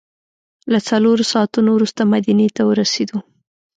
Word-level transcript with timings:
له 0.71 0.79
څلورو 0.89 1.23
ساعتو 1.31 1.59
وروسته 1.75 2.01
مدینې 2.13 2.47
ته 2.55 2.61
ورسېدو. 2.65 3.17